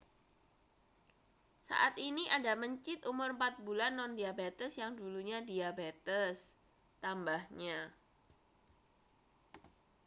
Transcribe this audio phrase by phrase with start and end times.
[1.67, 6.37] saat ini ada mencit umur 4 bulan nondiabetes yang dulunya diabetes
[7.03, 7.79] tambahnya